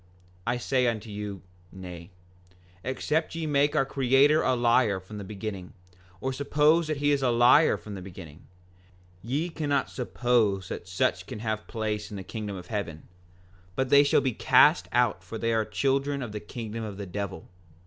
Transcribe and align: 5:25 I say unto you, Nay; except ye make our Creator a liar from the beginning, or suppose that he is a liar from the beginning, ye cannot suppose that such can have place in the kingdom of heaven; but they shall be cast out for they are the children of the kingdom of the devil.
5:25 0.01 0.07
I 0.47 0.57
say 0.57 0.87
unto 0.87 1.09
you, 1.11 1.41
Nay; 1.71 2.09
except 2.83 3.35
ye 3.35 3.45
make 3.45 3.75
our 3.75 3.85
Creator 3.85 4.41
a 4.41 4.55
liar 4.55 4.99
from 4.99 5.19
the 5.19 5.23
beginning, 5.23 5.73
or 6.19 6.33
suppose 6.33 6.87
that 6.87 6.97
he 6.97 7.11
is 7.11 7.21
a 7.21 7.29
liar 7.29 7.77
from 7.77 7.93
the 7.93 8.01
beginning, 8.01 8.47
ye 9.21 9.47
cannot 9.49 9.91
suppose 9.91 10.69
that 10.69 10.87
such 10.87 11.27
can 11.27 11.37
have 11.37 11.67
place 11.67 12.09
in 12.09 12.17
the 12.17 12.23
kingdom 12.23 12.55
of 12.55 12.65
heaven; 12.65 13.03
but 13.75 13.89
they 13.89 14.03
shall 14.03 14.21
be 14.21 14.33
cast 14.33 14.87
out 14.91 15.23
for 15.23 15.37
they 15.37 15.53
are 15.53 15.65
the 15.65 15.69
children 15.69 16.23
of 16.23 16.31
the 16.31 16.39
kingdom 16.39 16.83
of 16.83 16.97
the 16.97 17.05
devil. 17.05 17.47